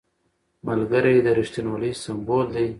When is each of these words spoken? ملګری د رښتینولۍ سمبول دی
ملګری 0.67 1.15
د 1.25 1.27
رښتینولۍ 1.39 1.93
سمبول 2.03 2.45
دی 2.55 2.67